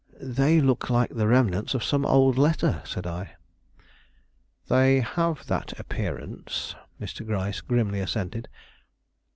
[0.33, 3.35] "They look like the remnants of some old letter," said I.
[4.67, 7.23] "They have that appearance," Mr.
[7.23, 8.49] Gryce grimly assented.